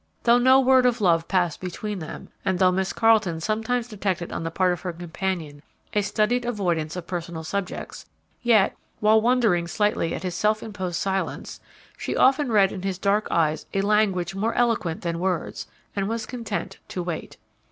[0.23, 4.41] Though no word of love passed between them, and though Miss Carleton sometimes detected on
[4.41, 5.61] the part of her companion
[5.93, 8.07] a studied avoidance of personal subjects,
[8.41, 11.59] yet, while wondering slightly at his self imposed silence,
[11.99, 16.25] she often read in his dark eyes a language more eloquent than words, and was
[16.25, 17.37] content to wait.